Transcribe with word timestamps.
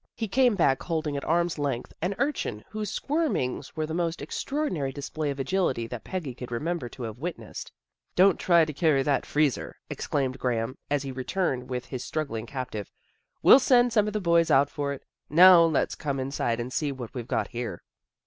He 0.15 0.27
came 0.27 0.55
back 0.55 0.81
holding 0.81 1.15
at 1.15 1.23
arm's 1.25 1.59
length 1.59 1.93
an 2.01 2.15
urchin 2.17 2.65
whose 2.71 2.89
squirmings 2.89 3.75
were 3.75 3.85
the 3.85 3.93
most 3.93 4.19
extraordinary 4.19 4.91
display 4.91 5.29
of 5.29 5.39
agility 5.39 5.85
that 5.85 6.03
Peggy 6.03 6.33
could 6.33 6.51
remember 6.51 6.89
to 6.89 7.03
have 7.03 7.19
witnessed." 7.19 7.71
Don't 8.15 8.39
try 8.39 8.65
to 8.65 8.73
carry 8.73 9.03
that 9.03 9.27
freezer," 9.27 9.75
exclaimed 9.91 10.39
Graham, 10.39 10.75
as 10.89 11.03
he 11.03 11.11
returned 11.11 11.69
with 11.69 11.85
his 11.85 12.03
struggling 12.03 12.47
captive." 12.47 12.91
We'll 13.43 13.59
send 13.59 13.93
some 13.93 14.07
of 14.07 14.13
the 14.13 14.19
boys 14.21 14.49
out 14.49 14.71
for 14.71 14.91
it. 14.91 15.03
And 15.29 15.35
now 15.35 15.61
let's 15.65 15.93
come 15.93 16.19
inside 16.19 16.59
and 16.59 16.73
see 16.73 16.91
what 16.91 17.13
we've 17.13 17.27
got 17.27 17.49
here." 17.49 17.83